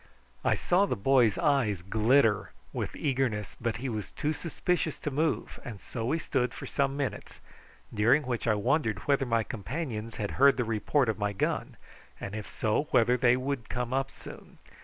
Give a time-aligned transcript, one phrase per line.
[0.43, 5.59] I saw the boy's eyes glitter with eagerness, but he was too suspicious to move,
[5.63, 7.39] and so we stood for some minutes,
[7.93, 11.77] during which I wondered whether my companions had heard the report of my gun,
[12.19, 14.57] and if so whether they would come up soon.